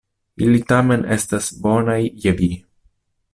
Ili 0.45 0.61
tamen 0.71 1.03
estas 1.17 1.51
bonaj 1.67 1.99
je 2.25 2.35
vi. 2.41 2.51